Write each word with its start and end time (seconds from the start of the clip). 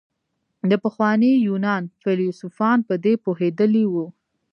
د 0.69 0.71
پخواني 0.83 1.31
يونان 1.47 1.83
فيلسوفان 2.01 2.77
په 2.87 2.93
دې 3.03 3.13
پوهېدلي 3.23 3.85
وو. 3.93 4.07